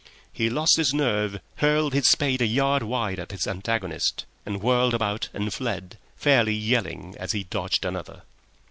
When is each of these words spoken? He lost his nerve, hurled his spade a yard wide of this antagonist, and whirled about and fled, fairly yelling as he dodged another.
He 0.33 0.49
lost 0.49 0.77
his 0.77 0.95
nerve, 0.95 1.39
hurled 1.57 1.93
his 1.93 2.09
spade 2.09 2.41
a 2.41 2.47
yard 2.47 2.81
wide 2.81 3.19
of 3.19 3.27
this 3.27 3.45
antagonist, 3.45 4.25
and 4.47 4.59
whirled 4.59 4.95
about 4.95 5.29
and 5.31 5.53
fled, 5.53 5.99
fairly 6.17 6.55
yelling 6.55 7.15
as 7.19 7.33
he 7.33 7.43
dodged 7.43 7.85
another. 7.85 8.23